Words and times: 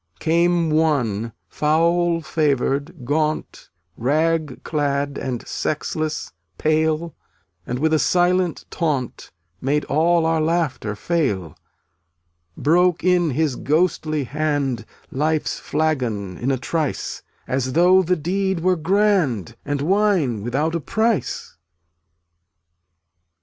319 0.19 0.69
Came 0.71 0.71
one, 0.75 1.31
foul 1.47 2.21
favored, 2.21 3.05
gaunt, 3.05 3.69
Rag 3.95 4.63
clad 4.63 5.19
and 5.19 5.47
sexless, 5.47 6.31
pale, 6.57 7.13
And 7.67 7.77
with 7.77 7.93
a 7.93 7.99
silent 7.99 8.65
taunt 8.71 9.29
Made 9.61 9.85
all 9.85 10.25
our 10.25 10.41
laughter 10.41 10.95
fail: 10.95 11.55
Broke 12.57 13.03
in 13.03 13.29
his 13.29 13.55
ghostly 13.55 14.23
hand 14.23 14.87
Life's 15.11 15.59
flagon 15.59 16.35
in 16.39 16.49
a 16.49 16.57
trice, 16.57 17.21
As 17.47 17.73
though 17.73 18.01
the 18.01 18.15
deed 18.15 18.61
were 18.61 18.75
grand 18.75 19.55
And 19.63 19.81
wine 19.81 20.41
without 20.41 20.73
a 20.73 20.79
price. 20.79 21.57